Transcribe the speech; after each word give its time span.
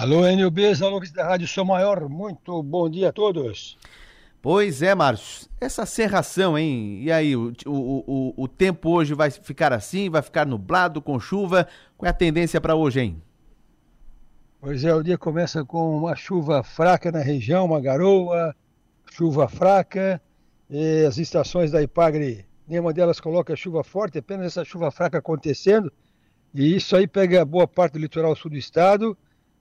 Alô, 0.00 0.24
Enio 0.28 0.48
Bez, 0.48 0.80
alô, 0.80 1.00
da 1.12 1.26
Rádio 1.26 1.48
São 1.48 1.64
Maior, 1.64 2.08
muito 2.08 2.62
bom 2.62 2.88
dia 2.88 3.08
a 3.08 3.12
todos. 3.12 3.76
Pois 4.40 4.80
é, 4.80 4.94
Márcio, 4.94 5.48
essa 5.60 5.84
serração, 5.84 6.56
hein? 6.56 7.02
E 7.02 7.10
aí, 7.10 7.34
o, 7.34 7.52
o, 7.66 8.04
o, 8.06 8.44
o 8.44 8.46
tempo 8.46 8.90
hoje 8.90 9.12
vai 9.12 9.28
ficar 9.28 9.72
assim, 9.72 10.08
vai 10.08 10.22
ficar 10.22 10.46
nublado, 10.46 11.02
com 11.02 11.18
chuva? 11.18 11.66
Qual 11.96 12.06
é 12.06 12.10
a 12.10 12.14
tendência 12.14 12.60
para 12.60 12.76
hoje, 12.76 13.00
hein? 13.00 13.22
Pois 14.60 14.84
é, 14.84 14.94
o 14.94 15.02
dia 15.02 15.18
começa 15.18 15.64
com 15.64 15.98
uma 15.98 16.14
chuva 16.14 16.62
fraca 16.62 17.10
na 17.10 17.18
região, 17.18 17.64
uma 17.64 17.80
garoa, 17.80 18.54
chuva 19.10 19.48
fraca, 19.48 20.22
e 20.70 21.04
as 21.06 21.18
estações 21.18 21.72
da 21.72 21.82
Ipagre, 21.82 22.46
nenhuma 22.68 22.92
delas 22.92 23.18
coloca 23.18 23.56
chuva 23.56 23.82
forte, 23.82 24.16
apenas 24.18 24.46
essa 24.46 24.64
chuva 24.64 24.92
fraca 24.92 25.18
acontecendo, 25.18 25.92
e 26.54 26.76
isso 26.76 26.94
aí 26.94 27.08
pega 27.08 27.44
boa 27.44 27.66
parte 27.66 27.94
do 27.94 27.98
litoral 27.98 28.36
sul 28.36 28.52
do 28.52 28.56
estado, 28.56 29.18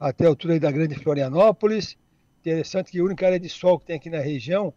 até 0.00 0.24
a 0.24 0.28
altura 0.28 0.58
da 0.58 0.70
Grande 0.70 0.94
Florianópolis. 0.94 1.98
Interessante 2.40 2.90
que 2.90 2.98
a 2.98 3.04
única 3.04 3.26
área 3.26 3.38
de 3.38 3.50
sol 3.50 3.78
que 3.78 3.84
tem 3.84 3.96
aqui 3.96 4.08
na 4.08 4.20
região, 4.20 4.72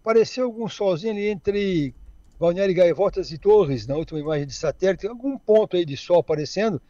apareceu 0.00 0.46
algum 0.46 0.68
solzinho 0.68 1.12
ali 1.12 1.28
entre 1.28 1.94
Balneário 2.40 2.74
Gaivotas 2.74 3.30
e 3.30 3.38
Torres, 3.38 3.86
na 3.86 3.94
última 3.94 4.18
imagem 4.18 4.48
de 4.48 4.54
satélite, 4.54 5.06
algum 5.06 5.38
ponto 5.38 5.76
aí 5.76 5.84
de 5.84 5.96
sol 5.96 6.18
aparecendo, 6.18 6.82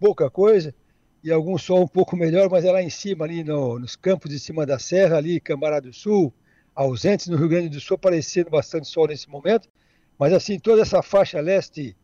pouca 0.00 0.30
coisa, 0.30 0.74
e 1.22 1.30
algum 1.30 1.58
sol 1.58 1.82
um 1.82 1.86
pouco 1.86 2.16
melhor, 2.16 2.48
mas 2.48 2.64
é 2.64 2.72
lá 2.72 2.82
em 2.82 2.88
cima, 2.88 3.26
ali 3.26 3.44
no, 3.44 3.78
nos 3.78 3.96
campos 3.96 4.30
de 4.30 4.40
cima 4.40 4.64
da 4.64 4.78
serra, 4.78 5.18
ali 5.18 5.38
Cambará 5.38 5.78
do 5.78 5.92
Sul, 5.92 6.32
ausentes 6.74 7.26
no 7.26 7.36
Rio 7.36 7.48
Grande 7.48 7.68
do 7.68 7.80
Sul, 7.80 7.96
aparecendo 7.96 8.48
bastante 8.48 8.88
sol 8.88 9.08
nesse 9.08 9.28
momento, 9.28 9.68
mas 10.18 10.32
assim, 10.32 10.58
toda 10.58 10.80
essa 10.80 11.02
faixa 11.02 11.38
leste 11.40 11.94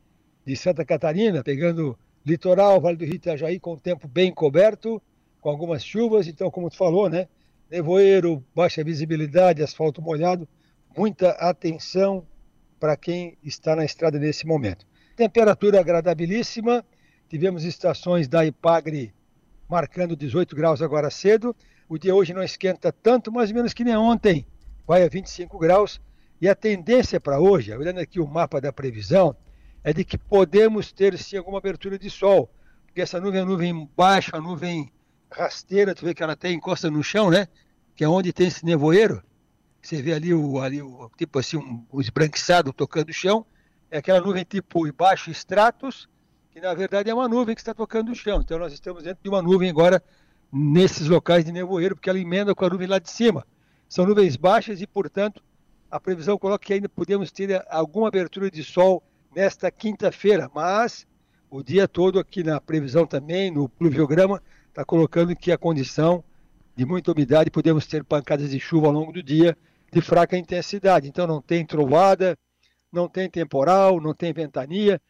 de 0.44 0.56
Santa 0.56 0.84
Catarina, 0.84 1.42
pegando 1.42 1.98
litoral, 2.24 2.80
Vale 2.80 2.98
do 2.98 3.04
Rio 3.04 3.14
Itajaí, 3.14 3.58
com 3.58 3.72
o 3.72 3.80
tempo 3.80 4.06
bem 4.06 4.30
coberto, 4.32 5.00
com 5.42 5.50
algumas 5.50 5.84
chuvas, 5.84 6.28
então, 6.28 6.50
como 6.50 6.70
tu 6.70 6.76
falou, 6.76 7.10
né? 7.10 7.26
Nevoeiro, 7.68 8.42
baixa 8.54 8.84
visibilidade, 8.84 9.62
asfalto 9.62 10.00
molhado, 10.00 10.48
muita 10.96 11.30
atenção 11.32 12.24
para 12.78 12.96
quem 12.96 13.36
está 13.42 13.74
na 13.74 13.84
estrada 13.84 14.20
nesse 14.20 14.46
momento. 14.46 14.86
Temperatura 15.16 15.80
agradabilíssima, 15.80 16.84
tivemos 17.28 17.64
estações 17.64 18.28
da 18.28 18.46
Ipagre 18.46 19.12
marcando 19.68 20.14
18 20.14 20.54
graus 20.54 20.80
agora 20.80 21.10
cedo. 21.10 21.56
O 21.88 21.98
dia 21.98 22.14
hoje 22.14 22.32
não 22.32 22.42
esquenta 22.42 22.92
tanto, 22.92 23.32
mais 23.32 23.50
ou 23.50 23.56
menos 23.56 23.74
que 23.74 23.82
nem 23.82 23.96
ontem, 23.96 24.46
vai 24.86 25.02
a 25.02 25.08
25 25.08 25.58
graus. 25.58 26.00
E 26.40 26.48
a 26.48 26.54
tendência 26.54 27.20
para 27.20 27.40
hoje, 27.40 27.74
olhando 27.74 27.98
aqui 27.98 28.20
o 28.20 28.28
mapa 28.28 28.60
da 28.60 28.72
previsão, 28.72 29.34
é 29.82 29.92
de 29.92 30.04
que 30.04 30.16
podemos 30.16 30.92
ter 30.92 31.18
sim 31.18 31.36
alguma 31.36 31.58
abertura 31.58 31.98
de 31.98 32.08
sol, 32.08 32.48
porque 32.86 33.00
essa 33.00 33.20
nuvem 33.20 33.40
é 33.40 33.44
nuvem 33.44 33.90
baixa, 33.96 34.40
nuvem 34.40 34.92
rasteira, 35.32 35.94
tu 35.94 36.04
vê 36.04 36.14
que 36.14 36.22
ela 36.22 36.34
até 36.34 36.50
encosta 36.50 36.90
no 36.90 37.02
chão, 37.02 37.30
né? 37.30 37.48
Que 37.94 38.04
é 38.04 38.08
onde 38.08 38.32
tem 38.32 38.46
esse 38.46 38.64
nevoeiro. 38.64 39.22
Você 39.82 40.00
vê 40.00 40.12
ali 40.12 40.32
o, 40.32 40.60
ali 40.60 40.80
o 40.80 41.10
tipo 41.16 41.38
assim, 41.38 41.56
um, 41.56 41.84
um 41.92 42.00
esbranquiçado 42.00 42.72
tocando 42.72 43.10
o 43.10 43.12
chão. 43.12 43.44
É 43.90 43.98
aquela 43.98 44.20
nuvem 44.20 44.44
tipo 44.44 44.90
baixo 44.92 45.30
estratos, 45.30 46.08
que 46.50 46.60
na 46.60 46.72
verdade 46.72 47.10
é 47.10 47.14
uma 47.14 47.28
nuvem 47.28 47.54
que 47.54 47.60
está 47.60 47.74
tocando 47.74 48.12
o 48.12 48.14
chão. 48.14 48.40
Então 48.40 48.58
nós 48.58 48.72
estamos 48.72 49.02
dentro 49.02 49.22
de 49.22 49.28
uma 49.28 49.42
nuvem 49.42 49.68
agora 49.68 50.02
nesses 50.52 51.08
locais 51.08 51.44
de 51.44 51.52
nevoeiro, 51.52 51.96
porque 51.96 52.10
ela 52.10 52.18
emenda 52.18 52.54
com 52.54 52.64
a 52.64 52.70
nuvem 52.70 52.86
lá 52.86 52.98
de 52.98 53.10
cima. 53.10 53.46
São 53.88 54.06
nuvens 54.06 54.36
baixas 54.36 54.80
e, 54.80 54.86
portanto, 54.86 55.42
a 55.90 55.98
previsão 55.98 56.38
coloca 56.38 56.64
que 56.64 56.72
ainda 56.72 56.88
podemos 56.88 57.30
ter 57.30 57.64
alguma 57.68 58.08
abertura 58.08 58.50
de 58.50 58.62
sol 58.62 59.02
nesta 59.34 59.70
quinta-feira, 59.70 60.50
mas 60.54 61.06
o 61.50 61.62
dia 61.62 61.86
todo 61.86 62.18
aqui 62.18 62.42
na 62.42 62.60
previsão 62.60 63.06
também, 63.06 63.50
no 63.50 63.68
pluviograma, 63.68 64.42
está 64.72 64.86
colocando 64.86 65.36
que 65.36 65.52
a 65.52 65.58
condição 65.58 66.24
de 66.74 66.86
muita 66.86 67.12
umidade, 67.12 67.50
podemos 67.50 67.86
ter 67.86 68.02
pancadas 68.02 68.50
de 68.50 68.58
chuva 68.58 68.86
ao 68.86 68.92
longo 68.92 69.12
do 69.12 69.22
dia 69.22 69.56
de 69.92 70.00
fraca 70.00 70.36
intensidade. 70.38 71.06
Então 71.06 71.26
não 71.26 71.42
tem 71.42 71.64
trovada, 71.64 72.38
não 72.90 73.06
tem 73.06 73.28
temporal, 73.28 74.00
não 74.00 74.14
tem 74.14 74.32
ventania. 74.32 75.00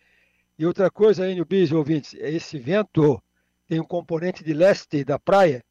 E 0.58 0.66
outra 0.66 0.90
coisa, 0.90 1.24
aí, 1.24 1.44
Bis, 1.44 1.70
ouvintes, 1.70 2.14
é 2.14 2.30
esse 2.32 2.58
vento 2.58 3.22
tem 3.68 3.80
um 3.80 3.84
componente 3.84 4.42
de 4.42 4.52
leste 4.52 5.04
da 5.04 5.18
praia. 5.18 5.64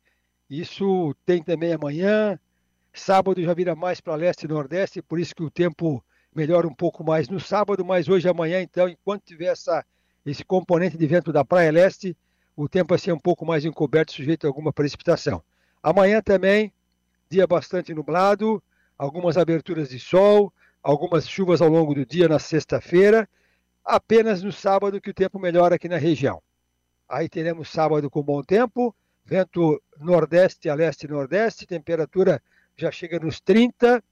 Isso 0.50 1.14
tem 1.26 1.44
também 1.44 1.74
amanhã. 1.74 2.40
Sábado 2.94 3.44
já 3.44 3.54
vira 3.54 3.76
mais 3.76 4.00
para 4.00 4.16
leste 4.16 4.44
e 4.44 4.48
nordeste, 4.48 5.02
por 5.02 5.20
isso 5.20 5.36
que 5.36 5.44
o 5.44 5.52
tempo 5.52 6.04
melhora 6.34 6.68
um 6.68 6.74
pouco 6.74 7.04
mais 7.04 7.28
no 7.28 7.40
sábado, 7.40 7.84
mas 7.84 8.08
hoje 8.08 8.28
amanhã, 8.28 8.62
então, 8.62 8.88
enquanto 8.88 9.24
tiver 9.24 9.48
essa, 9.48 9.86
esse 10.26 10.44
componente 10.44 10.98
de 10.98 11.08
vento 11.08 11.32
da 11.32 11.44
praia 11.44 11.72
leste, 11.72 12.16
o 12.64 12.70
tempo 12.70 12.90
vai 12.90 13.00
ser 13.00 13.12
um 13.12 13.20
pouco 13.20 13.44
mais 13.44 13.66
encoberto, 13.66 14.12
sujeito 14.12 14.46
a 14.46 14.50
alguma 14.50 14.72
precipitação. 14.72 15.42
Amanhã 15.82 16.22
também, 16.22 16.72
dia 17.28 17.48
bastante 17.48 17.92
nublado, 17.92 18.62
algumas 18.96 19.36
aberturas 19.36 19.90
de 19.90 20.00
sol, 20.00 20.54
algumas 20.84 21.28
chuvas 21.28 21.60
ao 21.60 21.70
longo 21.70 21.96
do 21.96 22.06
dia 22.06 22.28
na 22.28 22.38
sexta-feira, 22.38 23.28
apenas 23.84 24.44
no 24.44 24.52
sábado 24.52 25.02
que 25.02 25.10
o 25.10 25.14
tempo 25.14 25.40
melhora 25.40 25.76
aqui 25.76 25.90
na 25.90 25.98
região. 25.98 26.40
Aí 27.10 27.28
teremos 27.28 27.68
sábado 27.68 28.12
com 28.12 28.22
bom 28.22 28.44
tempo, 28.44 28.96
vento 29.26 29.82
nordeste 30.00 30.70
a 30.70 30.76
leste 30.76 31.08
nordeste, 31.08 31.66
temperatura 31.66 32.42
já 32.78 32.92
chega 32.92 33.20
nos 33.20 33.42
30. 33.42 34.04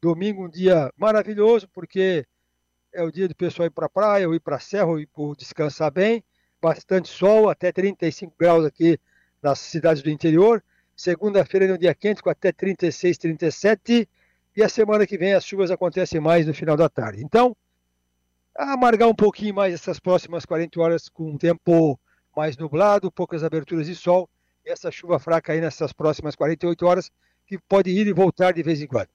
Domingo 0.00 0.46
um 0.46 0.48
dia 0.48 0.90
maravilhoso, 0.96 1.68
porque 1.68 2.26
é 2.90 3.02
o 3.02 3.12
dia 3.12 3.28
do 3.28 3.34
pessoal 3.34 3.66
ir 3.66 3.70
para 3.70 3.84
a 3.84 3.90
praia, 3.90 4.26
ou 4.26 4.34
ir 4.34 4.40
para 4.40 4.56
a 4.56 4.60
serra, 4.60 4.86
ou 4.86 4.98
ir 4.98 5.06
para 5.08 5.34
descansar 5.36 5.90
bem 5.90 6.24
bastante 6.60 7.08
sol, 7.08 7.48
até 7.48 7.72
35 7.72 8.34
graus 8.38 8.64
aqui 8.64 8.98
nas 9.42 9.58
cidades 9.58 10.02
do 10.02 10.10
interior. 10.10 10.62
Segunda-feira 10.96 11.66
é 11.66 11.72
um 11.72 11.78
dia 11.78 11.94
quente, 11.94 12.22
com 12.22 12.30
até 12.30 12.52
36, 12.52 13.18
37. 13.18 14.08
E 14.56 14.62
a 14.62 14.68
semana 14.68 15.06
que 15.06 15.16
vem 15.16 15.34
as 15.34 15.44
chuvas 15.44 15.70
acontecem 15.70 16.20
mais 16.20 16.46
no 16.46 16.52
final 16.52 16.76
da 16.76 16.88
tarde. 16.88 17.22
Então, 17.22 17.56
amargar 18.56 19.08
um 19.08 19.14
pouquinho 19.14 19.54
mais 19.54 19.72
essas 19.72 20.00
próximas 20.00 20.44
40 20.44 20.80
horas 20.80 21.08
com 21.08 21.30
um 21.30 21.38
tempo 21.38 21.98
mais 22.36 22.56
nublado, 22.56 23.12
poucas 23.12 23.44
aberturas 23.44 23.86
de 23.86 23.94
sol. 23.94 24.28
E 24.66 24.70
essa 24.70 24.90
chuva 24.90 25.18
fraca 25.18 25.52
aí 25.52 25.60
nessas 25.60 25.92
próximas 25.92 26.34
48 26.34 26.84
horas, 26.84 27.10
que 27.46 27.58
pode 27.58 27.90
ir 27.90 28.06
e 28.08 28.12
voltar 28.12 28.52
de 28.52 28.62
vez 28.62 28.82
em 28.82 28.86
quando. 28.86 29.08